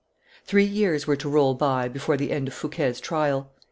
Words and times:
Three 0.47 0.63
years 0.65 1.05
were 1.05 1.15
to 1.17 1.29
roll 1.29 1.53
by 1.53 1.87
before 1.87 2.17
the 2.17 2.31
end 2.31 2.47
of 2.47 2.55
Fouquet's 2.55 2.99
trial. 2.99 3.51